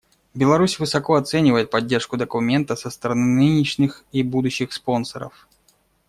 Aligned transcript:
Беларусь 0.33 0.79
высоко 0.79 1.13
оценивает 1.13 1.69
поддержку 1.69 2.17
документа 2.17 2.75
со 2.75 2.89
стороны 2.89 3.23
нынешних 3.39 4.03
и 4.11 4.23
будущих 4.23 4.73
спонсоров. 4.73 5.47